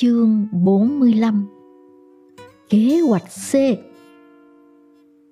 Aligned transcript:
Chương 0.00 0.46
45 0.52 1.46
Kế 2.70 3.00
hoạch 3.08 3.22
C 3.22 3.52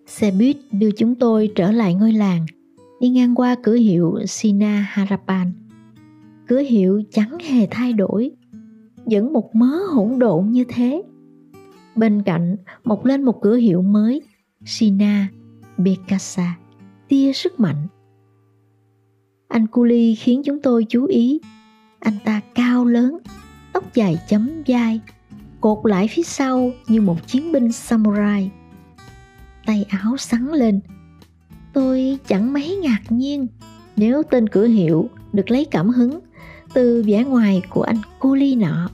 Xe 0.07 0.31
buýt 0.39 0.57
đưa 0.73 0.91
chúng 0.91 1.15
tôi 1.15 1.53
trở 1.54 1.73
lại 1.73 1.94
ngôi 1.94 2.12
làng, 2.12 2.46
đi 3.00 3.08
ngang 3.08 3.34
qua 3.34 3.57
cửa 3.63 3.75
hiệu 3.75 4.15
Sina 4.26 4.89
Harapan. 4.91 5.52
Cửa 6.49 6.58
hiệu 6.58 7.02
chẳng 7.10 7.39
hề 7.39 7.68
thay 7.71 7.92
đổi, 7.92 8.30
vẫn 9.05 9.32
một 9.32 9.55
mớ 9.55 9.79
hỗn 9.92 10.18
độn 10.18 10.50
như 10.50 10.64
thế. 10.68 11.02
Bên 11.96 12.22
cạnh 12.22 12.56
mọc 12.84 13.04
lên 13.04 13.22
một 13.22 13.40
cửa 13.42 13.56
hiệu 13.56 13.82
mới, 13.82 14.22
Sina 14.64 15.28
Bekasa, 15.76 16.58
tia 17.08 17.32
sức 17.32 17.60
mạnh. 17.60 17.86
Anh 19.48 19.66
Culi 19.66 20.14
khiến 20.14 20.42
chúng 20.44 20.62
tôi 20.62 20.86
chú 20.88 21.04
ý. 21.04 21.40
Anh 21.98 22.14
ta 22.24 22.40
cao 22.54 22.84
lớn, 22.84 23.18
tóc 23.77 23.95
dài 23.95 24.18
chấm 24.29 24.62
dai, 24.66 25.00
cột 25.61 25.79
lại 25.85 26.08
phía 26.11 26.22
sau 26.22 26.71
như 26.89 27.00
một 27.00 27.26
chiến 27.26 27.53
binh 27.53 27.72
samurai. 27.72 28.50
Tay 29.66 29.86
áo 29.89 30.16
sắn 30.16 30.52
lên. 30.52 30.80
Tôi 31.72 32.19
chẳng 32.27 32.52
mấy 32.52 32.77
ngạc 32.77 33.01
nhiên 33.09 33.47
nếu 33.97 34.23
tên 34.30 34.49
cửa 34.49 34.66
hiệu 34.66 35.09
được 35.33 35.51
lấy 35.51 35.65
cảm 35.65 35.89
hứng 35.89 36.21
từ 36.75 37.05
vẻ 37.07 37.25
ngoài 37.25 37.62
của 37.71 37.83
anh 37.83 38.01
Culi 38.21 38.57
nọ. 38.57 38.91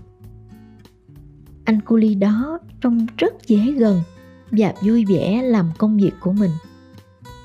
Anh 1.64 1.80
Culi 1.80 2.14
đó 2.14 2.58
trông 2.80 3.06
rất 3.18 3.46
dễ 3.46 3.72
gần 3.72 4.02
và 4.50 4.72
vui 4.80 5.04
vẻ 5.04 5.42
làm 5.42 5.70
công 5.78 5.96
việc 5.96 6.12
của 6.20 6.32
mình. 6.32 6.52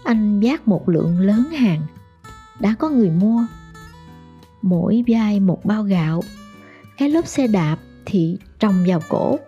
Anh 0.04 0.40
vác 0.44 0.68
một 0.68 0.90
lượng 0.90 1.20
lớn 1.20 1.44
hàng, 1.44 1.82
đã 2.60 2.76
có 2.80 2.90
người 2.90 3.10
mua. 3.10 3.46
Mỗi 4.62 5.04
vai 5.08 5.40
một 5.40 5.66
bao 5.66 5.84
gạo 5.84 6.22
cái 6.98 7.10
lốp 7.10 7.28
xe 7.28 7.48
đạp 7.48 7.78
thì 8.06 8.38
trồng 8.60 8.84
vào 8.88 9.02
cổ, 9.10 9.40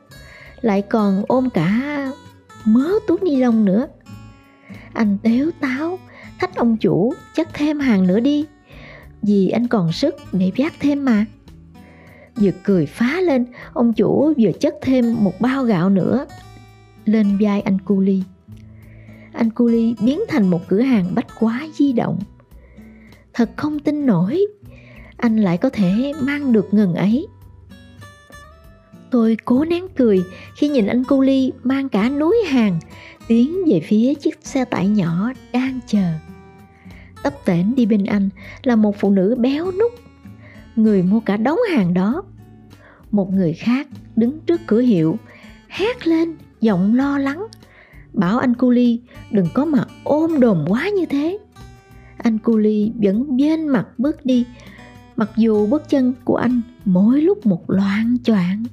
lại 0.62 0.81
còn 0.81 1.23
ôm 1.27 1.49
cả 1.49 2.12
mớ 2.65 2.90
túi 3.07 3.18
ni 3.23 3.35
lông 3.35 3.65
nữa. 3.65 3.87
Anh 4.93 5.18
tếu 5.23 5.51
táo, 5.60 5.99
thách 6.40 6.55
ông 6.55 6.77
chủ 6.77 7.13
chất 7.35 7.48
thêm 7.54 7.79
hàng 7.79 8.07
nữa 8.07 8.20
đi, 8.20 8.46
vì 9.21 9.49
anh 9.49 9.68
còn 9.68 9.91
sức 9.91 10.15
để 10.32 10.51
vác 10.57 10.73
thêm 10.79 11.05
mà. 11.05 11.26
Vừa 12.35 12.51
cười 12.63 12.85
phá 12.85 13.21
lên, 13.21 13.46
ông 13.73 13.93
chủ 13.93 14.34
vừa 14.38 14.51
chất 14.51 14.76
thêm 14.82 15.23
một 15.23 15.41
bao 15.41 15.63
gạo 15.63 15.90
nữa 15.90 16.26
lên 17.05 17.38
vai 17.41 17.62
anh 17.62 17.79
cu 17.79 17.99
ly 17.99 18.23
anh 19.40 19.49
cu 19.49 19.68
ly 19.68 19.95
biến 20.01 20.21
thành 20.27 20.49
một 20.49 20.62
cửa 20.68 20.82
hàng 20.82 21.16
bách 21.16 21.27
quá 21.40 21.68
di 21.73 21.93
động. 21.93 22.20
Thật 23.34 23.49
không 23.55 23.79
tin 23.79 24.05
nổi, 24.05 24.40
anh 25.18 25.38
lại 25.38 25.57
có 25.57 25.70
thể 25.70 26.13
mang 26.21 26.54
được 26.54 26.73
ngần 26.73 26.95
ấy. 26.95 27.27
Tôi 29.12 29.38
cố 29.46 29.65
nén 29.65 29.88
cười 29.98 30.24
khi 30.55 30.68
nhìn 30.68 30.88
anh 30.88 31.04
cu 31.04 31.21
Ly 31.21 31.52
mang 31.63 31.90
cả 31.90 32.10
núi 32.10 32.35
hàng 32.48 32.79
tiến 33.27 33.57
về 33.68 33.79
phía 33.79 34.13
chiếc 34.13 34.40
xe 34.41 34.66
tải 34.66 34.88
nhỏ 34.88 35.32
đang 35.54 35.79
chờ. 35.88 36.13
Tấp 37.24 37.34
tễnh 37.46 37.76
đi 37.76 37.85
bên 37.85 38.05
anh 38.05 38.29
là 38.63 38.76
một 38.76 38.96
phụ 38.99 39.12
nữ 39.12 39.35
béo 39.40 39.66
nút, 39.66 39.91
người 40.76 41.04
mua 41.04 41.20
cả 41.20 41.38
đống 41.38 41.60
hàng 41.74 41.93
đó. 41.93 42.24
Một 43.12 43.34
người 43.34 43.54
khác 43.54 43.88
đứng 44.16 44.40
trước 44.40 44.62
cửa 44.68 44.79
hiệu, 44.79 45.18
hét 45.68 46.07
lên 46.07 46.35
giọng 46.62 46.96
lo 46.96 47.18
lắng, 47.18 47.48
bảo 48.13 48.38
anh 48.40 48.54
cu 48.54 48.70
Ly 48.70 49.01
đừng 49.32 49.48
có 49.54 49.66
mà 49.66 49.85
ôm 50.04 50.40
đồm 50.40 50.66
quá 50.68 50.90
như 50.90 51.05
thế. 51.05 51.38
Anh 52.18 52.38
cu 52.38 52.57
Ly 52.57 52.91
vẫn 53.01 53.38
bên 53.38 53.68
mặt 53.68 53.88
bước 53.98 54.26
đi, 54.26 54.46
mặc 55.16 55.29
dù 55.35 55.68
bước 55.68 55.90
chân 55.90 56.13
của 56.23 56.35
anh 56.35 56.62
mỗi 56.85 57.21
lúc 57.21 57.46
một 57.46 57.70
loạn 57.70 58.18
choạng 58.23 58.63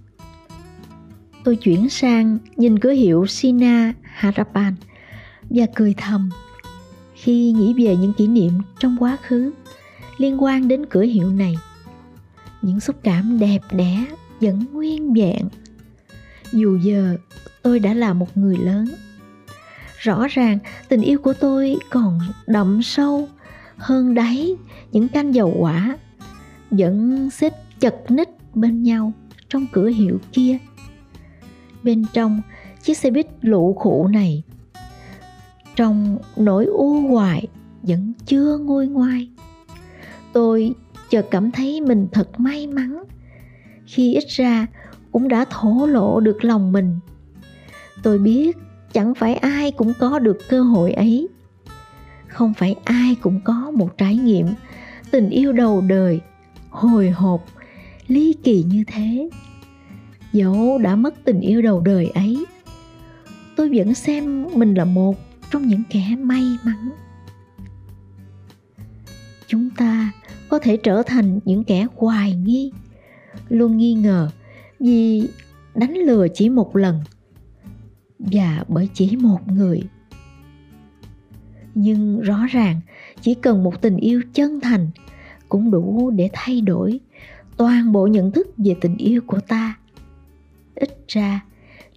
tôi 1.46 1.56
chuyển 1.56 1.88
sang 1.88 2.38
nhìn 2.56 2.78
cửa 2.78 2.90
hiệu 2.90 3.26
Sina 3.26 3.92
Harapan 4.02 4.74
và 5.50 5.66
cười 5.74 5.94
thầm 5.96 6.30
khi 7.14 7.52
nghĩ 7.52 7.86
về 7.86 7.96
những 7.96 8.12
kỷ 8.12 8.26
niệm 8.26 8.52
trong 8.78 8.96
quá 9.00 9.18
khứ 9.22 9.52
liên 10.16 10.42
quan 10.42 10.68
đến 10.68 10.86
cửa 10.86 11.02
hiệu 11.02 11.30
này. 11.30 11.56
Những 12.62 12.80
xúc 12.80 12.96
cảm 13.02 13.38
đẹp 13.38 13.58
đẽ 13.72 14.04
vẫn 14.40 14.64
nguyên 14.72 15.14
vẹn. 15.14 15.48
Dù 16.52 16.78
giờ 16.82 17.16
tôi 17.62 17.78
đã 17.78 17.94
là 17.94 18.12
một 18.12 18.36
người 18.36 18.56
lớn. 18.56 18.86
Rõ 19.98 20.26
ràng 20.30 20.58
tình 20.88 21.00
yêu 21.00 21.18
của 21.18 21.32
tôi 21.32 21.76
còn 21.90 22.18
đậm 22.46 22.82
sâu 22.82 23.28
hơn 23.76 24.14
đáy 24.14 24.56
những 24.92 25.08
canh 25.08 25.34
dầu 25.34 25.56
quả 25.58 25.98
vẫn 26.70 27.30
xếp 27.30 27.52
chật 27.80 27.94
ních 28.08 28.30
bên 28.54 28.82
nhau 28.82 29.12
trong 29.48 29.66
cửa 29.72 29.88
hiệu 29.88 30.20
kia 30.32 30.58
bên 31.86 32.04
trong 32.12 32.42
chiếc 32.82 32.98
xe 32.98 33.10
buýt 33.10 33.26
lũ 33.40 33.76
khủ 33.78 34.08
này. 34.08 34.42
Trong 35.76 36.18
nỗi 36.36 36.64
u 36.64 37.08
hoài 37.08 37.46
vẫn 37.82 38.12
chưa 38.26 38.58
nguôi 38.58 38.86
ngoai, 38.86 39.28
tôi 40.32 40.74
chợt 41.10 41.26
cảm 41.30 41.50
thấy 41.50 41.80
mình 41.80 42.08
thật 42.12 42.40
may 42.40 42.66
mắn. 42.66 43.04
Khi 43.86 44.14
ít 44.14 44.24
ra 44.28 44.66
cũng 45.12 45.28
đã 45.28 45.44
thổ 45.50 45.86
lộ 45.86 46.20
được 46.20 46.44
lòng 46.44 46.72
mình, 46.72 46.98
tôi 48.02 48.18
biết 48.18 48.56
chẳng 48.92 49.14
phải 49.14 49.34
ai 49.34 49.70
cũng 49.70 49.92
có 49.98 50.18
được 50.18 50.38
cơ 50.48 50.62
hội 50.62 50.92
ấy. 50.92 51.28
Không 52.26 52.54
phải 52.54 52.76
ai 52.84 53.14
cũng 53.20 53.40
có 53.44 53.70
một 53.70 53.98
trải 53.98 54.16
nghiệm 54.16 54.46
tình 55.10 55.30
yêu 55.30 55.52
đầu 55.52 55.80
đời 55.80 56.20
hồi 56.70 57.10
hộp, 57.10 57.44
ly 58.06 58.34
kỳ 58.44 58.62
như 58.62 58.84
thế 58.86 59.28
dẫu 60.36 60.78
đã 60.78 60.96
mất 60.96 61.14
tình 61.24 61.40
yêu 61.40 61.62
đầu 61.62 61.80
đời 61.80 62.10
ấy. 62.14 62.46
Tôi 63.56 63.70
vẫn 63.74 63.94
xem 63.94 64.46
mình 64.54 64.74
là 64.74 64.84
một 64.84 65.16
trong 65.50 65.66
những 65.66 65.82
kẻ 65.90 66.16
may 66.18 66.42
mắn. 66.64 66.90
Chúng 69.46 69.70
ta 69.70 70.12
có 70.48 70.58
thể 70.58 70.76
trở 70.76 71.02
thành 71.06 71.40
những 71.44 71.64
kẻ 71.64 71.86
hoài 71.96 72.34
nghi, 72.34 72.72
luôn 73.48 73.76
nghi 73.76 73.94
ngờ 73.94 74.30
vì 74.80 75.28
đánh 75.74 75.94
lừa 75.94 76.26
chỉ 76.34 76.48
một 76.48 76.76
lần 76.76 77.00
và 78.18 78.64
bởi 78.68 78.88
chỉ 78.94 79.16
một 79.16 79.52
người. 79.52 79.82
Nhưng 81.74 82.20
rõ 82.20 82.46
ràng, 82.50 82.80
chỉ 83.20 83.34
cần 83.34 83.64
một 83.64 83.82
tình 83.82 83.96
yêu 83.96 84.22
chân 84.32 84.60
thành 84.60 84.90
cũng 85.48 85.70
đủ 85.70 86.10
để 86.10 86.30
thay 86.32 86.60
đổi 86.60 87.00
toàn 87.56 87.92
bộ 87.92 88.06
nhận 88.06 88.32
thức 88.32 88.48
về 88.56 88.76
tình 88.80 88.96
yêu 88.96 89.20
của 89.26 89.40
ta 89.40 89.76
ít 90.76 90.98
ra, 91.08 91.44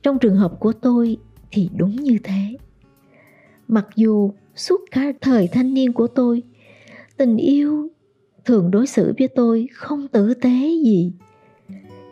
trong 0.03 0.19
trường 0.19 0.35
hợp 0.35 0.59
của 0.59 0.73
tôi 0.73 1.17
thì 1.51 1.69
đúng 1.75 1.95
như 1.95 2.17
thế 2.23 2.57
mặc 3.69 3.87
dù 3.95 4.31
suốt 4.55 4.81
cả 4.91 5.11
thời 5.21 5.47
thanh 5.47 5.73
niên 5.73 5.93
của 5.93 6.07
tôi, 6.07 6.43
tình 7.17 7.37
yêu 7.37 7.87
thường 8.45 8.71
đối 8.71 8.87
xử 8.87 9.13
với 9.19 9.27
tôi 9.27 9.67
không 9.73 10.07
tử 10.07 10.33
tế 10.33 10.69
gì, 10.83 11.13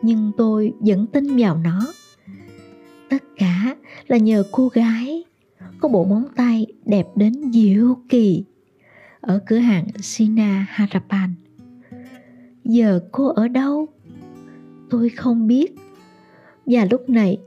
nhưng 0.02 0.32
tôi 0.38 0.74
vẫn 0.80 1.08
tin 1.08 1.38
vào 1.38 1.58
nó 1.58 1.94
tất 3.10 3.24
cả 3.38 3.76
là 4.08 4.18
nhờ 4.18 4.44
cô 4.52 4.68
gái 4.68 5.24
có 5.80 5.90
bộ 5.90 6.06
móng 6.06 6.26
tay 6.36 6.66
đẹp 6.86 7.08
đến 7.16 7.52
diệu 7.54 7.98
kỳ 8.10 8.44
ở 9.22 9.40
cửa 9.46 9.58
hàng 9.58 9.88
Sina 10.02 10.66
Harapan. 10.70 11.34
Giờ 12.64 13.00
cô 13.12 13.28
ở 13.28 13.48
đâu? 13.48 13.88
Tôi 14.90 15.10
không 15.10 15.48
biết 15.48 15.76
và 16.68 16.88
lúc 16.92 17.10
này, 17.10 17.38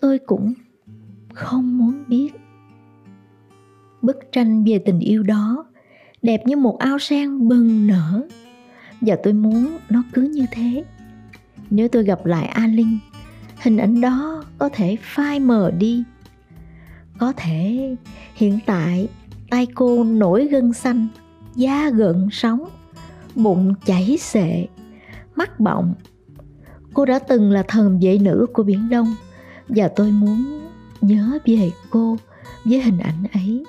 tôi 0.00 0.18
cũng 0.18 0.54
không 1.34 1.78
muốn 1.78 2.04
biết. 2.08 2.28
Bức 4.02 4.16
tranh 4.32 4.64
về 4.64 4.78
tình 4.78 4.98
yêu 4.98 5.22
đó 5.22 5.66
đẹp 6.22 6.42
như 6.46 6.56
một 6.56 6.78
ao 6.78 6.98
sen 6.98 7.48
bừng 7.48 7.86
nở. 7.86 8.22
Và 9.00 9.16
tôi 9.22 9.32
muốn 9.32 9.78
nó 9.90 10.02
cứ 10.12 10.22
như 10.22 10.46
thế. 10.52 10.84
Nếu 11.70 11.88
tôi 11.88 12.04
gặp 12.04 12.26
lại 12.26 12.46
a 12.46 12.66
linh 12.66 12.98
hình 13.62 13.76
ảnh 13.76 14.00
đó 14.00 14.44
có 14.58 14.68
thể 14.72 14.96
phai 15.00 15.40
mờ 15.40 15.70
đi. 15.70 16.04
Có 17.18 17.32
thể 17.36 17.96
hiện 18.34 18.58
tại, 18.66 19.08
tay 19.50 19.66
cô 19.74 20.04
nổi 20.04 20.46
gân 20.46 20.72
xanh, 20.72 21.08
da 21.54 21.90
gợn 21.90 22.28
sóng, 22.32 22.68
bụng 23.34 23.74
chảy 23.84 24.16
xệ, 24.18 24.66
mắt 25.36 25.60
bọng 25.60 25.94
cô 26.94 27.04
đã 27.04 27.18
từng 27.18 27.50
là 27.50 27.62
thần 27.62 27.98
vệ 28.02 28.18
nữ 28.18 28.46
của 28.52 28.62
biển 28.62 28.88
đông, 28.88 29.14
và 29.68 29.88
tôi 29.88 30.10
muốn 30.10 30.60
nhớ 31.00 31.38
về 31.46 31.70
cô 31.90 32.18
với 32.64 32.82
hình 32.82 32.98
ảnh 32.98 33.24
ấy. 33.32 33.64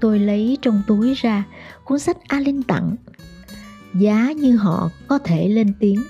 Tôi 0.00 0.18
lấy 0.18 0.58
trong 0.62 0.82
túi 0.86 1.14
ra 1.14 1.44
cuốn 1.84 1.98
sách 1.98 2.16
alin 2.28 2.62
tặng, 2.62 2.96
giá 3.94 4.32
như 4.32 4.56
họ 4.56 4.90
có 5.08 5.18
thể 5.18 5.48
lên 5.48 5.72
tiếng. 5.80 6.02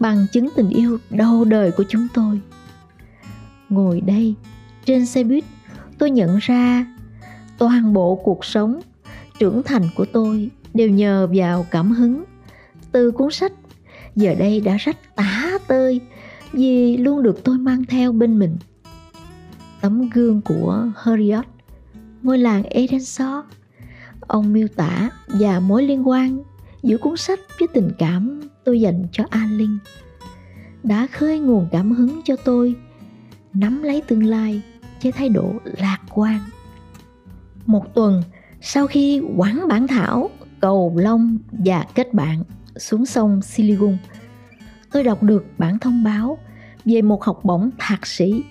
Bằng 0.00 0.26
chứng 0.32 0.48
tình 0.56 0.68
yêu 0.68 0.98
đầu 1.10 1.44
đời 1.44 1.70
của 1.70 1.84
chúng 1.88 2.08
tôi. 2.14 2.40
Ngồi 3.68 4.00
đây, 4.00 4.34
trên 4.84 5.06
xe 5.06 5.24
buýt, 5.24 5.44
tôi 5.98 6.10
nhận 6.10 6.38
ra 6.42 6.86
toàn 7.58 7.92
bộ 7.92 8.14
cuộc 8.24 8.44
sống 8.44 8.80
trưởng 9.38 9.62
thành 9.62 9.82
của 9.96 10.04
tôi 10.12 10.50
đều 10.74 10.90
nhờ 10.90 11.28
vào 11.34 11.66
cảm 11.70 11.90
hứng 11.90 12.24
từ 12.92 13.10
cuốn 13.10 13.30
sách 13.30 13.52
giờ 14.16 14.34
đây 14.34 14.60
đã 14.60 14.76
rách 14.76 15.16
tả 15.16 15.58
tơi 15.68 16.00
vì 16.52 16.96
luôn 16.96 17.22
được 17.22 17.44
tôi 17.44 17.58
mang 17.58 17.84
theo 17.84 18.12
bên 18.12 18.38
mình. 18.38 18.56
Tấm 19.80 20.10
gương 20.10 20.40
của 20.40 20.86
Heriot 21.04 21.44
ngôi 22.22 22.38
làng 22.38 22.62
Edensor 22.62 23.44
ông 24.20 24.52
miêu 24.52 24.68
tả 24.68 25.10
và 25.26 25.60
mối 25.60 25.82
liên 25.82 26.08
quan 26.08 26.38
giữa 26.82 26.96
cuốn 26.96 27.16
sách 27.16 27.40
với 27.58 27.68
tình 27.74 27.90
cảm 27.98 28.40
tôi 28.64 28.80
dành 28.80 29.06
cho 29.12 29.24
An 29.30 29.58
Linh 29.58 29.78
đã 30.84 31.06
khơi 31.12 31.38
nguồn 31.38 31.68
cảm 31.72 31.92
hứng 31.92 32.20
cho 32.24 32.36
tôi, 32.36 32.74
nắm 33.54 33.82
lấy 33.82 34.02
tương 34.08 34.24
lai 34.24 34.62
với 35.02 35.12
thái 35.12 35.28
độ 35.28 35.52
lạc 35.78 35.98
quan. 36.14 36.40
Một 37.66 37.94
tuần 37.94 38.22
sau 38.60 38.86
khi 38.86 39.22
quán 39.36 39.68
bản 39.68 39.86
thảo, 39.86 40.30
cầu 40.60 40.92
long 40.96 41.38
và 41.52 41.86
kết 41.94 42.14
bạn 42.14 42.42
xuống 42.76 43.06
sông 43.06 43.42
Siligung, 43.42 43.98
tôi 44.92 45.04
đọc 45.04 45.22
được 45.22 45.44
bản 45.58 45.78
thông 45.78 46.04
báo 46.04 46.38
về 46.84 47.02
một 47.02 47.24
học 47.24 47.40
bổng 47.42 47.70
thạc 47.78 48.06
sĩ 48.06 48.44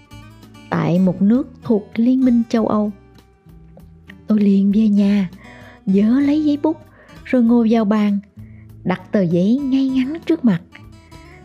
tại 0.69 0.99
một 0.99 1.21
nước 1.21 1.47
thuộc 1.63 1.83
Liên 1.95 2.25
minh 2.25 2.43
châu 2.49 2.67
Âu. 2.67 2.91
Tôi 4.27 4.39
liền 4.39 4.71
về 4.71 4.87
nhà, 4.87 5.29
dỡ 5.85 6.19
lấy 6.19 6.43
giấy 6.43 6.57
bút 6.63 6.77
rồi 7.23 7.43
ngồi 7.43 7.67
vào 7.71 7.85
bàn, 7.85 8.19
đặt 8.83 9.01
tờ 9.11 9.21
giấy 9.21 9.57
ngay 9.57 9.89
ngắn 9.89 10.17
trước 10.25 10.45
mặt 10.45 10.61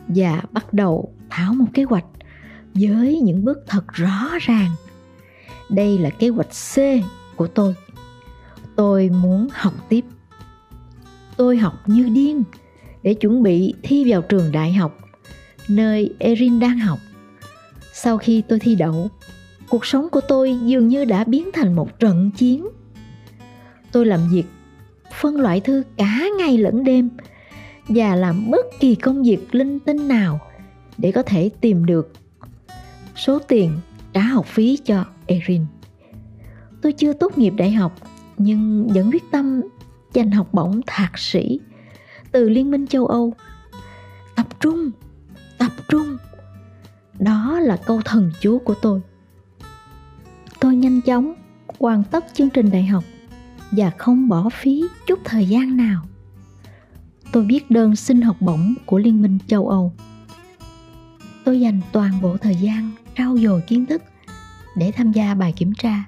và 0.08 0.42
bắt 0.52 0.72
đầu 0.72 1.14
thảo 1.30 1.54
một 1.54 1.66
kế 1.74 1.82
hoạch 1.82 2.04
với 2.74 3.20
những 3.20 3.44
bước 3.44 3.58
thật 3.66 3.84
rõ 3.92 4.28
ràng. 4.40 4.70
Đây 5.70 5.98
là 5.98 6.10
kế 6.10 6.28
hoạch 6.28 6.48
C 6.74 6.76
của 7.36 7.46
tôi. 7.46 7.74
Tôi 8.76 9.08
muốn 9.08 9.48
học 9.52 9.74
tiếp. 9.88 10.04
Tôi 11.36 11.56
học 11.58 11.74
như 11.86 12.08
điên 12.08 12.42
để 13.08 13.14
chuẩn 13.14 13.42
bị 13.42 13.74
thi 13.82 14.12
vào 14.12 14.22
trường 14.22 14.52
đại 14.52 14.72
học 14.72 14.98
nơi 15.68 16.10
Erin 16.18 16.60
đang 16.60 16.78
học. 16.78 16.98
Sau 17.92 18.18
khi 18.18 18.42
tôi 18.48 18.58
thi 18.58 18.74
đậu, 18.74 19.08
cuộc 19.68 19.86
sống 19.86 20.08
của 20.12 20.20
tôi 20.20 20.58
dường 20.64 20.88
như 20.88 21.04
đã 21.04 21.24
biến 21.24 21.50
thành 21.52 21.76
một 21.76 22.00
trận 22.00 22.30
chiến. 22.36 22.68
Tôi 23.92 24.06
làm 24.06 24.20
việc 24.32 24.44
phân 25.20 25.40
loại 25.40 25.60
thư 25.60 25.82
cả 25.96 26.24
ngày 26.38 26.58
lẫn 26.58 26.84
đêm 26.84 27.10
và 27.88 28.14
làm 28.14 28.50
bất 28.50 28.66
kỳ 28.80 28.94
công 28.94 29.22
việc 29.22 29.54
linh 29.54 29.78
tinh 29.78 30.08
nào 30.08 30.40
để 30.98 31.12
có 31.12 31.22
thể 31.22 31.50
tìm 31.60 31.86
được 31.86 32.12
số 33.16 33.38
tiền 33.38 33.70
trả 34.12 34.20
học 34.20 34.46
phí 34.46 34.78
cho 34.84 35.04
Erin. 35.26 35.66
Tôi 36.82 36.92
chưa 36.92 37.12
tốt 37.12 37.38
nghiệp 37.38 37.52
đại 37.56 37.70
học 37.70 37.94
nhưng 38.38 38.88
vẫn 38.94 39.10
quyết 39.10 39.24
tâm 39.30 39.60
giành 40.14 40.30
học 40.30 40.54
bổng 40.54 40.80
thạc 40.86 41.18
sĩ 41.18 41.60
từ 42.32 42.48
Liên 42.48 42.70
minh 42.70 42.86
châu 42.86 43.06
Âu. 43.06 43.34
Tập 44.36 44.46
trung, 44.60 44.90
tập 45.58 45.72
trung. 45.88 46.16
Đó 47.18 47.60
là 47.60 47.76
câu 47.76 48.00
thần 48.04 48.32
chú 48.40 48.58
của 48.58 48.74
tôi. 48.82 49.00
Tôi 50.60 50.76
nhanh 50.76 51.00
chóng 51.02 51.34
hoàn 51.78 52.04
tất 52.04 52.24
chương 52.34 52.50
trình 52.50 52.70
đại 52.70 52.84
học 52.84 53.04
và 53.70 53.90
không 53.90 54.28
bỏ 54.28 54.48
phí 54.52 54.84
chút 55.06 55.18
thời 55.24 55.46
gian 55.46 55.76
nào. 55.76 56.02
Tôi 57.32 57.44
viết 57.44 57.70
đơn 57.70 57.96
xin 57.96 58.20
học 58.20 58.36
bổng 58.40 58.74
của 58.86 58.98
Liên 58.98 59.22
minh 59.22 59.38
châu 59.46 59.68
Âu. 59.68 59.92
Tôi 61.44 61.60
dành 61.60 61.80
toàn 61.92 62.20
bộ 62.22 62.36
thời 62.36 62.54
gian 62.54 62.90
trau 63.16 63.38
dồi 63.38 63.60
kiến 63.60 63.86
thức 63.86 64.02
để 64.76 64.92
tham 64.92 65.12
gia 65.12 65.34
bài 65.34 65.52
kiểm 65.56 65.72
tra 65.74 66.04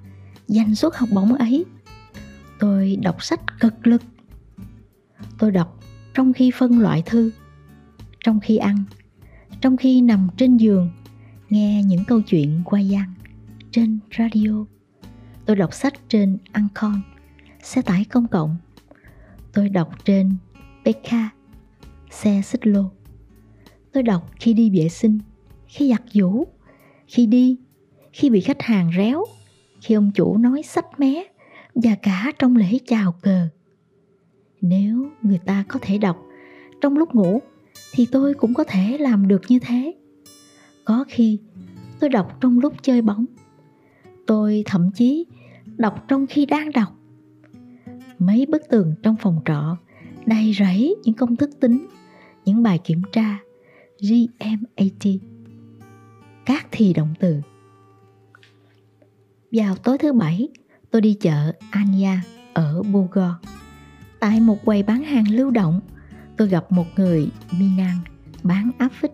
giành 0.46 0.74
suất 0.74 0.92
học 0.96 1.08
bổng 1.12 1.34
ấy. 1.34 1.64
Tôi 2.58 2.96
đọc 3.02 3.22
sách 3.22 3.40
cực 3.60 3.86
lực. 3.86 4.02
Tôi 5.38 5.50
đọc 5.50 5.79
trong 6.20 6.32
khi 6.32 6.50
phân 6.54 6.78
loại 6.78 7.02
thư, 7.06 7.30
trong 8.24 8.40
khi 8.40 8.56
ăn, 8.56 8.84
trong 9.60 9.76
khi 9.76 10.00
nằm 10.00 10.28
trên 10.36 10.56
giường 10.56 10.90
nghe 11.48 11.82
những 11.82 12.04
câu 12.04 12.20
chuyện 12.20 12.62
qua 12.64 12.80
gian 12.80 13.14
trên 13.70 13.98
radio. 14.18 14.64
Tôi 15.46 15.56
đọc 15.56 15.74
sách 15.74 15.94
trên 16.08 16.38
Ancon, 16.52 17.00
xe 17.62 17.82
tải 17.82 18.04
công 18.04 18.28
cộng. 18.28 18.56
Tôi 19.52 19.68
đọc 19.68 20.04
trên 20.04 20.36
PK, 20.84 21.12
xe 22.10 22.42
xích 22.44 22.66
lô. 22.66 22.90
Tôi 23.92 24.02
đọc 24.02 24.30
khi 24.40 24.52
đi 24.52 24.70
vệ 24.78 24.88
sinh, 24.88 25.18
khi 25.66 25.90
giặt 25.90 26.02
giũ, 26.12 26.44
khi 27.06 27.26
đi, 27.26 27.56
khi 28.12 28.30
bị 28.30 28.40
khách 28.40 28.62
hàng 28.62 28.90
réo, 28.96 29.24
khi 29.80 29.94
ông 29.94 30.10
chủ 30.14 30.36
nói 30.36 30.62
sách 30.62 31.00
mé 31.00 31.24
và 31.74 31.94
cả 32.02 32.32
trong 32.38 32.56
lễ 32.56 32.78
chào 32.86 33.12
cờ. 33.12 33.48
Nếu 34.60 35.10
người 35.22 35.38
ta 35.38 35.64
có 35.68 35.78
thể 35.82 35.98
đọc 35.98 36.26
trong 36.80 36.96
lúc 36.96 37.14
ngủ 37.14 37.40
thì 37.92 38.06
tôi 38.12 38.34
cũng 38.34 38.54
có 38.54 38.64
thể 38.64 38.98
làm 39.00 39.28
được 39.28 39.42
như 39.48 39.58
thế. 39.58 39.94
Có 40.84 41.04
khi 41.08 41.38
tôi 42.00 42.10
đọc 42.10 42.36
trong 42.40 42.58
lúc 42.58 42.74
chơi 42.82 43.02
bóng. 43.02 43.26
Tôi 44.26 44.62
thậm 44.66 44.90
chí 44.94 45.26
đọc 45.76 46.04
trong 46.08 46.26
khi 46.26 46.46
đang 46.46 46.72
đọc. 46.72 46.88
Mấy 48.18 48.46
bức 48.46 48.62
tường 48.68 48.94
trong 49.02 49.16
phòng 49.16 49.40
trọ 49.44 49.76
đầy 50.26 50.54
rẫy 50.58 50.96
những 51.04 51.14
công 51.14 51.36
thức 51.36 51.50
tính, 51.60 51.86
những 52.44 52.62
bài 52.62 52.80
kiểm 52.84 53.02
tra 53.12 53.38
GMAT, 54.00 55.20
các 56.46 56.66
thì 56.70 56.92
động 56.92 57.14
từ. 57.20 57.40
Vào 59.52 59.76
tối 59.76 59.98
thứ 59.98 60.12
bảy, 60.12 60.48
tôi 60.90 61.02
đi 61.02 61.14
chợ 61.20 61.52
Anya 61.70 62.22
ở 62.52 62.82
Bogor. 62.82 63.32
Tại 64.20 64.40
một 64.40 64.64
quầy 64.64 64.82
bán 64.82 65.04
hàng 65.04 65.30
lưu 65.30 65.50
động, 65.50 65.80
tôi 66.36 66.48
gặp 66.48 66.72
một 66.72 66.86
người 66.96 67.28
Minan 67.58 67.96
bán 68.42 68.70
áp 68.78 68.92
phích. 68.92 69.12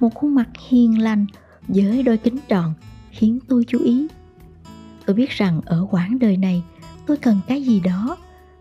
Một 0.00 0.14
khuôn 0.14 0.34
mặt 0.34 0.48
hiền 0.68 1.02
lành 1.02 1.26
với 1.68 2.02
đôi 2.02 2.16
kính 2.16 2.38
tròn 2.48 2.74
khiến 3.10 3.38
tôi 3.48 3.64
chú 3.68 3.78
ý. 3.78 4.06
Tôi 5.06 5.16
biết 5.16 5.30
rằng 5.30 5.60
ở 5.64 5.86
quãng 5.90 6.18
đời 6.18 6.36
này 6.36 6.62
tôi 7.06 7.16
cần 7.16 7.40
cái 7.46 7.62
gì 7.62 7.80
đó 7.80 8.16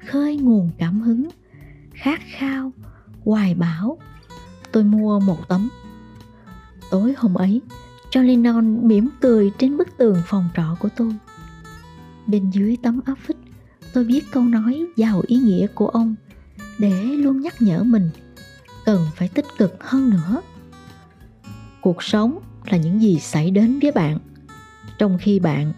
khơi 0.08 0.38
nguồn 0.38 0.70
cảm 0.78 1.02
hứng 1.02 1.30
khát 1.94 2.22
khao 2.38 2.72
hoài 3.26 3.56
bão 3.56 3.98
tôi 4.72 4.84
mua 4.84 5.20
một 5.20 5.48
tấm 5.48 5.70
tối 6.92 7.14
hôm 7.18 7.34
ấy 7.34 7.62
John 8.12 8.24
Lennon 8.24 8.88
mỉm 8.88 9.10
cười 9.22 9.52
trên 9.58 9.78
bức 9.78 9.98
tường 9.98 10.18
phòng 10.26 10.50
trọ 10.56 10.76
của 10.80 10.90
tôi 10.96 11.16
bên 12.28 12.50
dưới 12.50 12.78
tấm 12.84 13.00
áp 13.06 13.18
phích 13.18 13.38
tôi 13.94 14.04
viết 14.04 14.24
câu 14.32 14.44
nói 14.44 14.86
giàu 14.96 15.22
ý 15.28 15.38
nghĩa 15.38 15.68
của 15.68 15.88
ông, 15.88 16.16
để 16.80 17.04
luôn 17.04 17.42
nhắc 17.42 17.62
nhở 17.62 17.84
mình 17.84 18.10
cần 18.86 19.06
phải 19.16 19.28
tích 19.28 19.46
cực 19.58 19.84
hơn 19.84 20.10
nữa. 20.10 20.42
Cuộc 21.82 22.04
sống 22.04 22.40
là 22.66 22.78
những 22.78 23.02
gì 23.02 23.20
xảy 23.20 23.52
đến 23.52 23.80
với 23.82 23.92
bạn, 23.92 24.20
trong 24.98 25.18
khi 25.22 25.40
bạn 25.40 25.74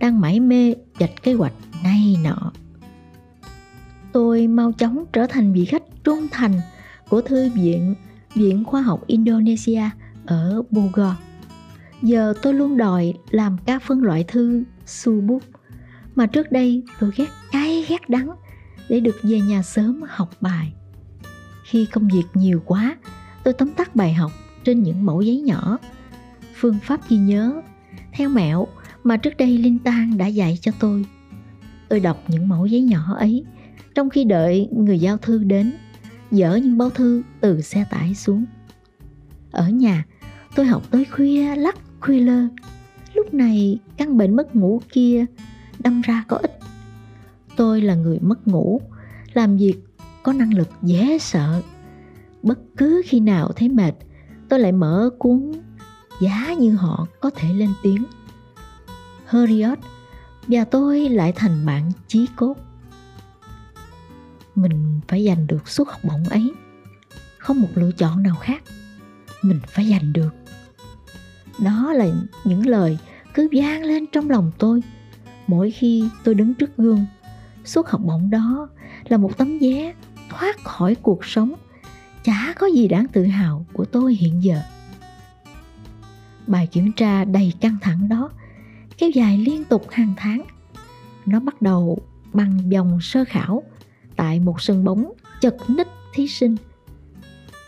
đang 0.00 0.20
mải 0.20 0.40
mê 0.40 0.74
dạch 1.00 1.22
kế 1.22 1.32
hoạch 1.32 1.54
này 1.84 2.16
nọ. 2.24 2.52
Tôi 4.12 4.46
mau 4.46 4.72
chóng 4.72 5.04
trở 5.12 5.26
thành 5.26 5.52
vị 5.52 5.64
khách 5.64 5.82
trung 6.04 6.26
thành 6.30 6.60
của 7.08 7.20
thư 7.20 7.50
viện 7.50 7.94
Viện 8.34 8.64
Khoa 8.64 8.82
học 8.82 9.06
Indonesia 9.06 9.82
ở 10.26 10.62
Bogor. 10.70 11.14
Giờ 12.02 12.34
tôi 12.42 12.54
luôn 12.54 12.76
đòi 12.76 13.14
làm 13.30 13.56
các 13.66 13.82
phân 13.82 14.02
loại 14.02 14.24
thư 14.28 14.64
Subuk 14.86 15.42
mà 16.14 16.26
trước 16.26 16.52
đây 16.52 16.82
tôi 17.00 17.10
ghét 17.16 17.28
cay 17.52 17.84
ghét 17.88 18.10
đắng 18.10 18.30
để 18.88 19.00
được 19.00 19.16
về 19.22 19.40
nhà 19.40 19.62
sớm 19.62 20.02
học 20.08 20.30
bài. 20.40 20.72
Khi 21.64 21.86
công 21.86 22.08
việc 22.08 22.24
nhiều 22.34 22.62
quá, 22.64 22.96
tôi 23.44 23.54
tóm 23.54 23.70
tắt 23.70 23.96
bài 23.96 24.12
học 24.12 24.32
trên 24.64 24.82
những 24.82 25.06
mẫu 25.06 25.22
giấy 25.22 25.40
nhỏ. 25.40 25.78
Phương 26.54 26.78
pháp 26.82 27.08
ghi 27.08 27.16
nhớ 27.16 27.62
theo 28.12 28.28
mẹo 28.28 28.66
mà 29.04 29.16
trước 29.16 29.36
đây 29.36 29.58
Linh 29.58 29.78
Tan 29.78 30.18
đã 30.18 30.26
dạy 30.26 30.58
cho 30.60 30.72
tôi. 30.80 31.06
Tôi 31.88 32.00
đọc 32.00 32.24
những 32.28 32.48
mẫu 32.48 32.66
giấy 32.66 32.80
nhỏ 32.80 33.14
ấy 33.18 33.44
trong 33.94 34.10
khi 34.10 34.24
đợi 34.24 34.68
người 34.72 34.98
giao 34.98 35.16
thư 35.16 35.44
đến 35.44 35.72
dỡ 36.30 36.56
những 36.56 36.78
bao 36.78 36.90
thư 36.90 37.22
từ 37.40 37.60
xe 37.60 37.84
tải 37.90 38.14
xuống 38.14 38.44
ở 39.50 39.68
nhà 39.68 40.04
tôi 40.54 40.66
học 40.66 40.82
tới 40.90 41.04
khuya 41.04 41.56
lắc 41.56 41.76
khuya 42.00 42.20
lơ 42.20 42.48
lúc 43.14 43.34
này 43.34 43.78
căn 43.96 44.16
bệnh 44.16 44.36
mất 44.36 44.56
ngủ 44.56 44.80
kia 44.92 45.26
đâm 45.82 46.00
ra 46.00 46.24
có 46.28 46.36
ích. 46.36 46.58
Tôi 47.56 47.80
là 47.80 47.94
người 47.94 48.18
mất 48.20 48.48
ngủ, 48.48 48.80
làm 49.34 49.56
việc 49.56 49.74
có 50.22 50.32
năng 50.32 50.54
lực 50.54 50.68
dễ 50.82 51.18
sợ. 51.18 51.62
Bất 52.42 52.58
cứ 52.76 53.02
khi 53.04 53.20
nào 53.20 53.52
thấy 53.56 53.68
mệt, 53.68 53.94
tôi 54.48 54.60
lại 54.60 54.72
mở 54.72 55.10
cuốn 55.18 55.52
giá 56.20 56.52
như 56.58 56.74
họ 56.74 57.06
có 57.20 57.30
thể 57.30 57.52
lên 57.52 57.70
tiếng. 57.82 58.04
Heriot 59.28 59.78
và 60.48 60.64
tôi 60.64 61.08
lại 61.08 61.32
thành 61.36 61.66
bạn 61.66 61.92
chí 62.08 62.26
cốt. 62.36 62.54
Mình 64.54 65.00
phải 65.08 65.24
giành 65.26 65.46
được 65.46 65.68
suất 65.68 65.88
học 65.88 66.00
bổng 66.04 66.24
ấy. 66.24 66.52
Không 67.38 67.60
một 67.60 67.68
lựa 67.74 67.90
chọn 67.92 68.22
nào 68.22 68.36
khác. 68.40 68.62
Mình 69.42 69.60
phải 69.68 69.90
giành 69.90 70.12
được. 70.12 70.30
Đó 71.58 71.92
là 71.92 72.06
những 72.44 72.66
lời 72.66 72.98
cứ 73.34 73.48
vang 73.52 73.82
lên 73.82 74.06
trong 74.12 74.30
lòng 74.30 74.52
tôi 74.58 74.80
mỗi 75.52 75.70
khi 75.70 76.08
tôi 76.24 76.34
đứng 76.34 76.54
trước 76.54 76.76
gương 76.76 77.06
suất 77.64 77.84
học 77.88 78.00
bổng 78.04 78.30
đó 78.30 78.68
là 79.08 79.16
một 79.16 79.36
tấm 79.38 79.58
vé 79.58 79.94
thoát 80.28 80.64
khỏi 80.64 80.94
cuộc 80.94 81.24
sống 81.24 81.54
chả 82.24 82.54
có 82.58 82.66
gì 82.66 82.88
đáng 82.88 83.06
tự 83.12 83.24
hào 83.24 83.66
của 83.72 83.84
tôi 83.84 84.14
hiện 84.14 84.42
giờ. 84.42 84.62
Bài 86.46 86.66
kiểm 86.66 86.92
tra 86.92 87.24
đầy 87.24 87.52
căng 87.60 87.76
thẳng 87.80 88.08
đó 88.08 88.30
kéo 88.98 89.10
dài 89.10 89.38
liên 89.38 89.64
tục 89.64 89.90
hàng 89.90 90.14
tháng. 90.16 90.42
Nó 91.26 91.40
bắt 91.40 91.62
đầu 91.62 91.98
bằng 92.32 92.70
vòng 92.70 92.98
sơ 93.00 93.24
khảo 93.28 93.62
tại 94.16 94.40
một 94.40 94.60
sân 94.60 94.84
bóng 94.84 95.12
chật 95.40 95.56
ních 95.68 95.88
thí 96.14 96.28
sinh. 96.28 96.56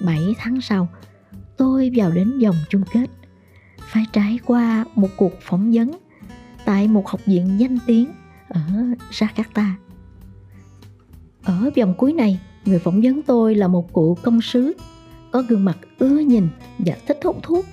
7 0.00 0.20
tháng 0.38 0.60
sau, 0.60 0.88
tôi 1.56 1.90
vào 1.94 2.10
đến 2.10 2.38
vòng 2.42 2.56
chung 2.68 2.82
kết, 2.92 3.06
phải 3.78 4.06
trải 4.12 4.38
qua 4.46 4.84
một 4.94 5.08
cuộc 5.16 5.32
phỏng 5.40 5.72
vấn 5.72 5.98
tại 6.64 6.88
một 6.88 7.08
học 7.08 7.20
viện 7.26 7.56
danh 7.58 7.78
tiếng 7.86 8.12
ở 8.48 8.60
Jakarta. 9.10 9.70
Ở 11.42 11.70
vòng 11.76 11.94
cuối 11.98 12.12
này, 12.12 12.40
người 12.64 12.78
phỏng 12.78 13.00
vấn 13.00 13.22
tôi 13.22 13.54
là 13.54 13.68
một 13.68 13.92
cụ 13.92 14.18
công 14.22 14.40
sứ 14.40 14.72
có 15.30 15.42
gương 15.48 15.64
mặt 15.64 15.78
ưa 15.98 16.18
nhìn 16.18 16.48
và 16.78 16.96
thích 17.06 17.18
hút 17.24 17.36
thuốc. 17.42 17.64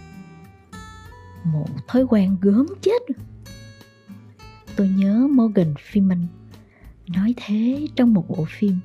Một 1.43 1.67
thói 1.87 2.03
quen 2.03 2.37
gớm 2.41 2.67
chết. 2.81 3.01
Tôi 4.75 4.89
nhớ 4.97 5.27
Morgan 5.31 5.73
Freeman 5.73 6.25
nói 7.07 7.33
thế 7.37 7.87
trong 7.95 8.13
một 8.13 8.25
bộ 8.29 8.45
phim. 8.49 8.79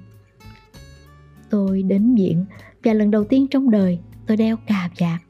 Tôi 1.50 1.82
đến 1.82 2.14
viện 2.14 2.44
và 2.84 2.92
lần 2.92 3.10
đầu 3.10 3.24
tiên 3.24 3.46
trong 3.50 3.70
đời 3.70 3.98
tôi 4.26 4.36
đeo 4.36 4.56
cà 4.66 4.90
vạt. 4.98 5.20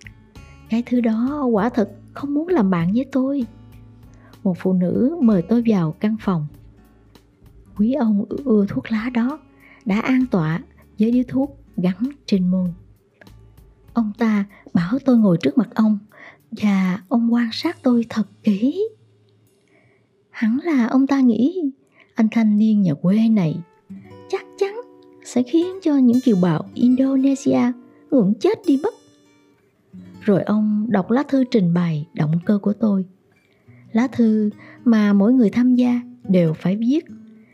Cái 0.68 0.83
thứ 0.87 1.00
đó 1.00 1.45
quả 1.52 1.68
thật 1.68 1.90
không 2.14 2.35
muốn 2.35 2.49
làm 2.49 2.71
bạn 2.71 2.92
với 2.92 3.06
tôi. 3.12 3.47
Một 4.46 4.56
phụ 4.58 4.72
nữ 4.72 5.16
mời 5.22 5.42
tôi 5.42 5.62
vào 5.66 5.92
căn 5.92 6.16
phòng. 6.20 6.46
Quý 7.76 7.92
ông 7.92 8.24
ưa 8.44 8.66
thuốc 8.68 8.92
lá 8.92 9.10
đó, 9.14 9.38
đã 9.84 10.00
an 10.00 10.26
tọa 10.30 10.60
với 10.98 11.10
điếu 11.10 11.22
thuốc 11.28 11.58
gắn 11.76 12.10
trên 12.26 12.50
môi. 12.50 12.68
Ông 13.92 14.12
ta 14.18 14.44
bảo 14.74 14.98
tôi 15.04 15.16
ngồi 15.16 15.36
trước 15.40 15.58
mặt 15.58 15.68
ông 15.74 15.98
và 16.50 17.00
ông 17.08 17.34
quan 17.34 17.48
sát 17.52 17.82
tôi 17.82 18.06
thật 18.08 18.28
kỹ. 18.42 18.88
Hẳn 20.30 20.58
là 20.64 20.86
ông 20.86 21.06
ta 21.06 21.20
nghĩ 21.20 21.62
anh 22.14 22.28
thanh 22.30 22.58
niên 22.58 22.82
nhà 22.82 22.94
quê 22.94 23.28
này 23.28 23.60
chắc 24.28 24.46
chắn 24.58 24.80
sẽ 25.24 25.42
khiến 25.42 25.66
cho 25.82 25.96
những 25.96 26.20
kiều 26.24 26.36
bào 26.42 26.64
Indonesia 26.74 27.72
ngưỡng 28.10 28.34
chết 28.40 28.58
đi 28.66 28.80
mất. 28.82 28.94
Rồi 30.20 30.42
ông 30.42 30.86
đọc 30.88 31.10
lá 31.10 31.22
thư 31.28 31.44
trình 31.50 31.74
bày 31.74 32.06
động 32.14 32.32
cơ 32.44 32.58
của 32.58 32.72
tôi. 32.72 33.04
Lá 33.96 34.08
thư 34.12 34.50
mà 34.84 35.12
mỗi 35.12 35.32
người 35.32 35.50
tham 35.50 35.74
gia 35.74 36.00
đều 36.28 36.52
phải 36.52 36.76
viết. 36.76 37.04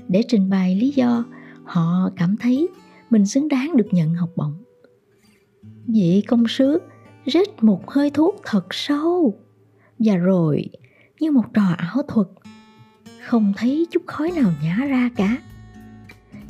Để 0.08 0.22
trình 0.28 0.50
bày 0.50 0.76
lý 0.76 0.90
do, 0.90 1.24
họ 1.64 2.10
cảm 2.16 2.36
thấy 2.36 2.68
mình 3.10 3.26
xứng 3.26 3.48
đáng 3.48 3.76
được 3.76 3.86
nhận 3.90 4.14
học 4.14 4.30
bổng. 4.36 4.64
Vị 5.86 6.22
công 6.28 6.48
sứ 6.48 6.78
rít 7.26 7.62
một 7.62 7.90
hơi 7.90 8.10
thuốc 8.10 8.40
thật 8.44 8.66
sâu. 8.70 9.38
Và 9.98 10.16
rồi, 10.16 10.68
như 11.20 11.30
một 11.30 11.44
trò 11.54 11.62
ảo 11.76 12.02
thuật, 12.08 12.26
không 13.22 13.52
thấy 13.56 13.86
chút 13.90 14.02
khói 14.06 14.30
nào 14.36 14.52
nhả 14.62 14.86
ra 14.88 15.10
cả. 15.16 15.38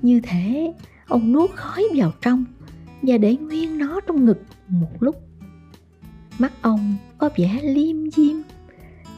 Như 0.02 0.20
thế, 0.22 0.74
ông 1.06 1.32
nuốt 1.32 1.50
khói 1.50 1.84
vào 1.96 2.12
trong 2.20 2.44
và 3.02 3.18
để 3.18 3.36
nguyên 3.36 3.78
nó 3.78 4.00
trong 4.00 4.24
ngực 4.24 4.38
một 4.68 5.02
lúc. 5.02 5.16
Mắt 6.38 6.52
ông 6.62 6.96
có 7.18 7.30
vẻ 7.36 7.60
liêm 7.62 8.10
diêm 8.10 8.36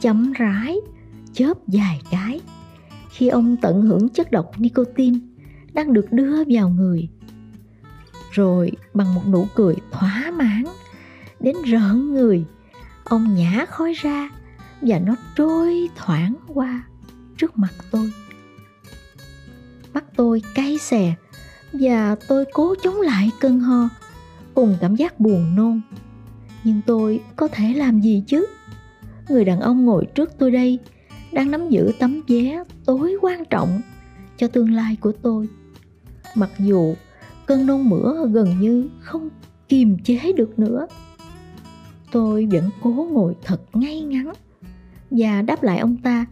chấm 0.05 0.33
rái, 0.39 0.77
chớp 1.33 1.67
dài 1.67 2.01
cái. 2.11 2.41
Khi 3.09 3.27
ông 3.27 3.55
tận 3.61 3.81
hưởng 3.81 4.09
chất 4.09 4.31
độc 4.31 4.51
nicotine 4.57 5.19
đang 5.73 5.93
được 5.93 6.11
đưa 6.11 6.43
vào 6.47 6.69
người, 6.69 7.09
rồi 8.31 8.71
bằng 8.93 9.15
một 9.15 9.21
nụ 9.27 9.47
cười 9.55 9.75
thỏa 9.91 10.31
mãn, 10.37 10.63
đến 11.39 11.55
rợn 11.65 12.13
người, 12.13 12.45
ông 13.03 13.35
nhả 13.35 13.65
khói 13.69 13.93
ra 13.93 14.29
và 14.81 14.99
nó 14.99 15.15
trôi 15.35 15.89
thoảng 15.95 16.35
qua 16.47 16.83
trước 17.37 17.57
mặt 17.57 17.73
tôi. 17.91 18.11
Mắt 19.93 20.05
tôi 20.15 20.41
cay 20.55 20.77
xè 20.77 21.15
và 21.73 22.15
tôi 22.27 22.45
cố 22.53 22.75
chống 22.83 23.01
lại 23.01 23.31
cơn 23.39 23.59
ho 23.59 23.89
cùng 24.53 24.77
cảm 24.81 24.95
giác 24.95 25.19
buồn 25.19 25.55
nôn. 25.55 25.81
Nhưng 26.63 26.81
tôi 26.85 27.19
có 27.35 27.47
thể 27.47 27.73
làm 27.73 28.01
gì 28.01 28.23
chứ? 28.27 28.45
Người 29.29 29.45
đàn 29.45 29.59
ông 29.59 29.85
ngồi 29.85 30.05
trước 30.15 30.31
tôi 30.37 30.51
đây 30.51 30.79
đang 31.31 31.51
nắm 31.51 31.69
giữ 31.69 31.91
tấm 31.99 32.21
vé 32.27 32.63
tối 32.85 33.15
quan 33.21 33.45
trọng 33.45 33.81
cho 34.37 34.47
tương 34.47 34.73
lai 34.73 34.97
của 35.01 35.11
tôi. 35.11 35.47
Mặc 36.35 36.49
dù 36.59 36.95
cơn 37.45 37.65
nôn 37.65 37.89
mửa 37.89 38.27
gần 38.31 38.59
như 38.59 38.89
không 38.99 39.29
kiềm 39.69 39.97
chế 40.03 40.33
được 40.37 40.59
nữa 40.59 40.87
tôi 42.15 42.47
vẫn 42.51 42.69
cố 42.81 43.07
ngồi 43.11 43.35
thật 43.43 43.61
ngay 43.73 44.01
ngắn 44.01 44.33
và 45.11 45.41
đáp 45.41 45.63
lại 45.63 45.77
ông 45.77 45.97
ta 45.97 46.25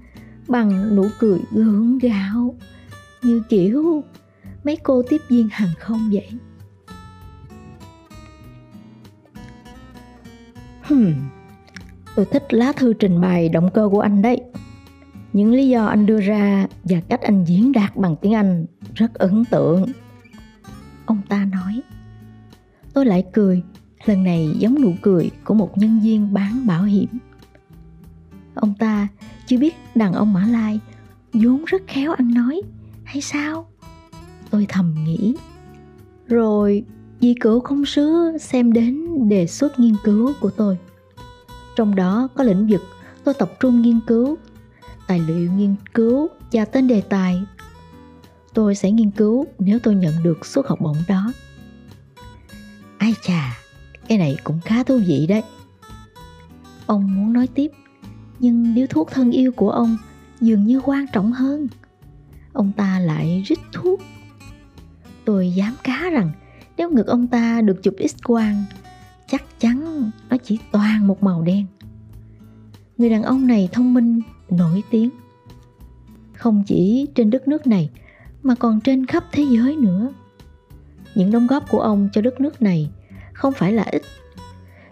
bằng 0.48 0.96
nụ 0.96 1.08
cười 1.20 1.40
gượng 1.52 1.98
gạo 1.98 2.56
như 3.22 3.44
kiểu 3.50 4.04
mấy 4.64 4.78
cô 4.84 5.04
tiếp 5.10 5.22
viên 5.30 5.48
hàng 5.52 5.74
không 5.80 6.10
vậy. 6.14 6.30
Hmm, 10.82 11.14
tôi 12.16 12.26
thích 12.26 12.54
lá 12.54 12.72
thư 12.72 12.94
trình 12.94 13.22
bày 13.22 13.50
động 13.50 13.70
cơ 13.74 13.90
của 13.92 14.00
anh 14.00 14.22
đấy. 14.22 14.42
Những 15.34 15.52
lý 15.52 15.70
do 15.70 15.86
anh 15.86 16.06
đưa 16.06 16.22
ra 16.22 16.68
và 16.84 16.98
cách 17.10 17.22
anh 17.22 17.44
diễn 17.46 17.72
đạt 17.72 17.96
bằng 17.96 18.16
tiếng 18.22 18.34
Anh 18.34 18.66
rất 18.96 19.14
ấn 19.14 19.46
tượng. 19.46 19.86
Ông 21.06 21.22
ta 21.30 21.46
nói. 21.46 21.82
Tôi 22.94 23.06
lại 23.06 23.26
cười, 23.34 23.64
lần 24.06 24.24
này 24.24 24.50
giống 24.60 24.82
nụ 24.82 24.94
cười 25.02 25.32
của 25.44 25.54
một 25.54 25.78
nhân 25.78 26.00
viên 26.04 26.34
bán 26.34 26.68
bảo 26.68 26.84
hiểm. 26.84 27.10
Ông 28.56 28.74
ta 28.80 29.08
chưa 29.48 29.58
biết 29.58 29.76
đàn 29.96 30.14
ông 30.14 30.34
Mã 30.34 30.46
Lai 30.46 30.80
vốn 31.34 31.66
rất 31.66 31.82
khéo 31.88 32.12
ăn 32.12 32.34
nói 32.34 32.62
hay 33.04 33.22
sao? 33.22 33.68
Tôi 34.50 34.66
thầm 34.70 34.96
nghĩ. 35.06 35.36
Rồi 36.28 36.84
vị 37.20 37.36
cửu 37.40 37.60
công 37.60 37.86
sứ 37.86 38.38
xem 38.40 38.74
đến 38.74 39.06
đề 39.30 39.48
xuất 39.48 39.80
nghiên 39.80 39.96
cứu 40.04 40.34
của 40.42 40.50
tôi. 40.50 40.78
Trong 41.76 41.96
đó 41.96 42.28
có 42.36 42.44
lĩnh 42.44 42.68
vực 42.68 42.82
tôi 43.24 43.34
tập 43.34 43.52
trung 43.60 43.82
nghiên 43.82 44.00
cứu, 44.08 44.38
tài 45.08 45.20
liệu 45.20 45.52
nghiên 45.52 45.76
cứu 45.94 46.30
và 46.52 46.66
tên 46.66 46.88
đề 46.88 47.02
tài. 47.02 47.44
Tôi 48.54 48.76
sẽ 48.76 48.92
nghiên 48.92 49.12
cứu 49.12 49.46
nếu 49.60 49.80
tôi 49.80 49.96
nhận 49.96 50.24
được 50.24 50.46
suất 50.46 50.66
học 50.68 50.82
bổng 50.82 50.98
đó. 51.08 51.34
Ai 52.98 53.16
chà, 53.24 53.58
cái 54.08 54.18
này 54.18 54.38
cũng 54.44 54.60
khá 54.66 54.84
thú 54.84 55.00
vị 55.08 55.26
đấy. 55.28 55.44
Ông 56.86 57.16
muốn 57.16 57.34
nói 57.34 57.48
tiếp, 57.48 57.72
nhưng 58.40 58.76
điếu 58.76 58.88
thuốc 58.88 59.12
thân 59.12 59.32
yêu 59.32 59.52
của 59.52 59.70
ông 59.70 59.98
dường 60.42 60.66
như 60.66 60.82
quan 60.84 61.06
trọng 61.14 61.32
hơn. 61.32 61.68
Ông 62.54 62.72
ta 62.72 63.00
lại 63.00 63.44
rít 63.48 63.60
thuốc. 63.74 64.02
Tôi 65.26 65.54
dám 65.56 65.76
cá 65.84 66.10
rằng 66.10 66.32
nếu 66.78 66.90
ngực 66.90 67.08
ông 67.08 67.28
ta 67.28 67.62
được 67.62 67.84
chụp 67.84 67.94
x-quang 68.00 68.64
chắc 69.28 69.60
chắn 69.60 70.12
nó 70.30 70.38
chỉ 70.44 70.60
toàn 70.72 71.08
một 71.08 71.24
màu 71.24 71.42
đen. 71.42 71.66
Người 72.98 73.10
đàn 73.10 73.24
ông 73.24 73.48
này 73.48 73.70
thông 73.72 73.94
minh 73.94 74.22
nổi 74.50 74.84
tiếng. 74.90 75.10
Không 76.34 76.64
chỉ 76.68 77.08
trên 77.16 77.30
đất 77.30 77.48
nước 77.48 77.68
này 77.68 77.90
mà 78.44 78.56
còn 78.56 78.80
trên 78.82 79.06
khắp 79.06 79.24
thế 79.32 79.46
giới 79.50 79.76
nữa. 79.76 80.14
Những 81.16 81.32
đóng 81.32 81.48
góp 81.48 81.70
của 81.70 81.80
ông 81.80 82.10
cho 82.14 82.22
đất 82.22 82.42
nước 82.42 82.62
này 82.62 82.90
không 83.34 83.54
phải 83.54 83.74
là 83.74 83.84
ít. 83.92 84.02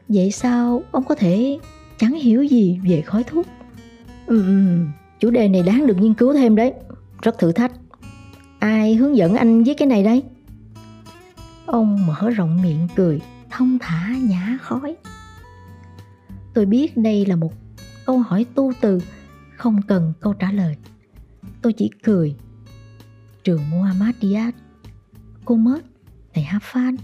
Vậy 0.07 0.31
sao 0.31 0.83
ông 0.91 1.03
có 1.03 1.15
thể 1.15 1.59
chẳng 1.97 2.13
hiểu 2.13 2.43
gì 2.43 2.79
về 2.83 3.01
khói 3.01 3.23
thuốc? 3.23 3.47
Ừ, 4.25 4.43
chủ 5.19 5.29
đề 5.29 5.47
này 5.47 5.63
đáng 5.63 5.87
được 5.87 5.97
nghiên 5.97 6.13
cứu 6.13 6.33
thêm 6.33 6.55
đấy. 6.55 6.73
Rất 7.21 7.39
thử 7.39 7.51
thách. 7.51 7.71
Ai 8.59 8.95
hướng 8.95 9.17
dẫn 9.17 9.35
anh 9.35 9.63
với 9.63 9.75
cái 9.75 9.87
này 9.87 10.03
đây? 10.03 10.23
Ông 11.65 12.07
mở 12.07 12.29
rộng 12.29 12.61
miệng 12.61 12.87
cười, 12.95 13.21
thông 13.51 13.77
thả 13.79 14.15
nhả 14.21 14.57
khói. 14.61 14.95
Tôi 16.53 16.65
biết 16.65 16.97
đây 16.97 17.25
là 17.25 17.35
một 17.35 17.53
câu 18.05 18.19
hỏi 18.19 18.45
tu 18.55 18.73
từ, 18.81 18.99
không 19.57 19.81
cần 19.87 20.13
câu 20.19 20.33
trả 20.33 20.51
lời. 20.51 20.77
Tôi 21.61 21.73
chỉ 21.73 21.89
cười. 22.03 22.35
Trường 23.43 23.69
Muhammadiyat, 23.69 24.55
cô 25.45 25.55
mất, 25.55 25.81
thầy 26.33 26.43
Hafan, 26.43 26.95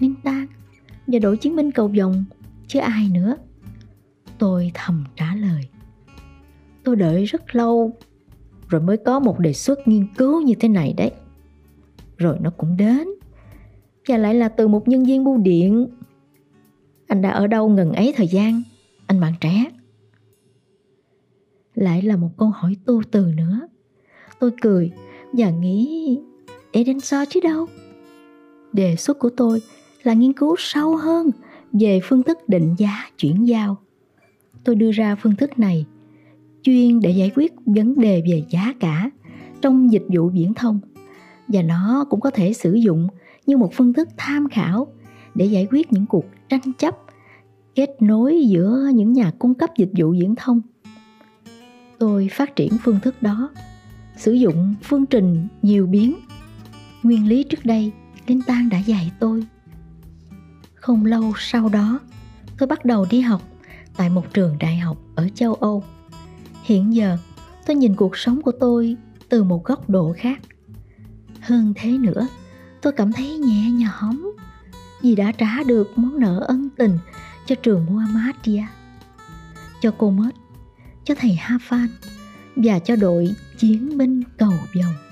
Ninh 0.00 0.14
Tan 0.24 0.46
và 1.06 1.18
đội 1.18 1.36
chiến 1.36 1.56
binh 1.56 1.72
cầu 1.72 1.92
vòng, 1.98 2.24
chứ 2.66 2.78
ai 2.78 3.08
nữa. 3.08 3.36
Tôi 4.38 4.70
thầm 4.74 5.04
trả 5.16 5.34
lời. 5.34 5.68
Tôi 6.84 6.96
đợi 6.96 7.24
rất 7.24 7.54
lâu 7.54 7.96
rồi 8.68 8.80
mới 8.80 8.96
có 8.96 9.20
một 9.20 9.38
đề 9.38 9.52
xuất 9.52 9.88
nghiên 9.88 10.06
cứu 10.14 10.42
như 10.42 10.54
thế 10.60 10.68
này 10.68 10.94
đấy. 10.96 11.12
Rồi 12.18 12.38
nó 12.40 12.50
cũng 12.50 12.76
đến 12.76 13.08
và 14.10 14.16
lại 14.16 14.34
là 14.34 14.48
từ 14.48 14.68
một 14.68 14.88
nhân 14.88 15.04
viên 15.04 15.24
bưu 15.24 15.36
điện. 15.38 15.88
Anh 17.06 17.22
đã 17.22 17.30
ở 17.30 17.46
đâu 17.46 17.68
ngần 17.68 17.92
ấy 17.92 18.12
thời 18.16 18.28
gian, 18.28 18.62
anh 19.06 19.20
bạn 19.20 19.32
trẻ? 19.40 19.64
Lại 21.74 22.02
là 22.02 22.16
một 22.16 22.30
câu 22.36 22.48
hỏi 22.48 22.76
tu 22.84 23.02
từ 23.10 23.26
nữa. 23.36 23.60
Tôi 24.40 24.50
cười 24.60 24.90
và 25.32 25.50
nghĩ 25.50 26.18
để 26.72 26.84
đánh 26.84 27.00
so 27.00 27.24
chứ 27.24 27.40
đâu. 27.40 27.66
Đề 28.72 28.96
xuất 28.96 29.18
của 29.18 29.30
tôi 29.36 29.62
là 30.02 30.12
nghiên 30.12 30.32
cứu 30.32 30.54
sâu 30.58 30.96
hơn 30.96 31.30
về 31.72 32.00
phương 32.02 32.22
thức 32.22 32.38
định 32.48 32.74
giá 32.78 33.10
chuyển 33.18 33.48
giao. 33.48 33.76
Tôi 34.64 34.74
đưa 34.74 34.90
ra 34.90 35.14
phương 35.14 35.36
thức 35.36 35.58
này 35.58 35.86
chuyên 36.62 37.00
để 37.00 37.10
giải 37.10 37.30
quyết 37.34 37.52
vấn 37.66 38.00
đề 38.00 38.22
về 38.30 38.42
giá 38.50 38.74
cả 38.80 39.10
trong 39.60 39.92
dịch 39.92 40.04
vụ 40.08 40.28
viễn 40.28 40.54
thông 40.54 40.80
và 41.48 41.62
nó 41.62 42.06
cũng 42.10 42.20
có 42.20 42.30
thể 42.30 42.52
sử 42.52 42.74
dụng 42.74 43.08
như 43.46 43.56
một 43.56 43.70
phương 43.74 43.92
thức 43.92 44.08
tham 44.16 44.48
khảo 44.48 44.92
để 45.34 45.44
giải 45.44 45.66
quyết 45.70 45.92
những 45.92 46.06
cuộc 46.06 46.24
tranh 46.48 46.72
chấp, 46.78 46.96
kết 47.74 47.90
nối 48.00 48.46
giữa 48.48 48.90
những 48.94 49.12
nhà 49.12 49.32
cung 49.38 49.54
cấp 49.54 49.70
dịch 49.76 49.90
vụ 49.98 50.10
viễn 50.10 50.34
thông. 50.34 50.60
Tôi 51.98 52.28
phát 52.32 52.56
triển 52.56 52.72
phương 52.84 53.00
thức 53.02 53.22
đó, 53.22 53.50
sử 54.16 54.32
dụng 54.32 54.74
phương 54.82 55.06
trình 55.06 55.48
nhiều 55.62 55.86
biến. 55.86 56.14
Nguyên 57.02 57.28
lý 57.28 57.42
trước 57.42 57.64
đây 57.64 57.92
linh 58.26 58.42
tan 58.46 58.68
đã 58.68 58.78
dạy 58.78 59.12
tôi. 59.20 59.46
Không 60.74 61.04
lâu 61.04 61.32
sau 61.36 61.68
đó, 61.68 62.00
tôi 62.58 62.66
bắt 62.66 62.84
đầu 62.84 63.06
đi 63.10 63.20
học 63.20 63.42
tại 63.96 64.10
một 64.10 64.34
trường 64.34 64.56
đại 64.58 64.76
học 64.76 64.98
ở 65.14 65.28
châu 65.34 65.54
âu. 65.54 65.84
Hiện 66.62 66.94
giờ, 66.94 67.16
tôi 67.66 67.76
nhìn 67.76 67.94
cuộc 67.94 68.16
sống 68.16 68.42
của 68.42 68.52
tôi 68.60 68.96
từ 69.28 69.44
một 69.44 69.64
góc 69.64 69.90
độ 69.90 70.14
khác. 70.16 70.40
Hơn 71.40 71.72
thế 71.76 71.98
nữa 71.98 72.28
tôi 72.82 72.92
cảm 72.92 73.12
thấy 73.12 73.38
nhẹ 73.38 73.70
nhõm 73.70 74.32
vì 75.02 75.14
đã 75.14 75.32
trả 75.32 75.62
được 75.66 75.98
món 75.98 76.20
nợ 76.20 76.44
ân 76.48 76.68
tình 76.76 76.98
cho 77.46 77.54
trường 77.54 77.86
Muhammadiyah, 77.86 78.70
cho 79.80 79.90
cô 79.98 80.10
Mết, 80.10 80.34
cho 81.04 81.14
thầy 81.14 81.34
Ha 81.34 81.58
Phan 81.62 81.88
và 82.56 82.78
cho 82.78 82.96
đội 82.96 83.34
chiến 83.58 83.98
binh 83.98 84.22
cầu 84.38 84.52
vòng. 84.52 85.09